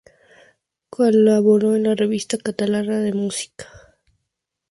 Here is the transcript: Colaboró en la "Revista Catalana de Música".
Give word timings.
Colaboró 0.89 1.75
en 1.75 1.83
la 1.83 1.93
"Revista 1.93 2.39
Catalana 2.39 3.01
de 3.01 3.13
Música". 3.13 3.67